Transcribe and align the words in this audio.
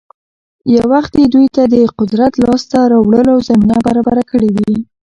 يـو 0.73 0.83
وخـت 0.93 1.13
يـې 1.21 1.25
دوي 1.33 1.47
تـه 1.55 1.63
د 1.73 1.75
قـدرت 1.99 2.33
لاس 2.43 2.61
تـه 2.71 2.79
راوړلـو 2.91 3.35
زمـينـه 3.47 3.77
بـرابـره 3.85 4.23
کـړي 4.31 4.49
وي. 4.55 4.73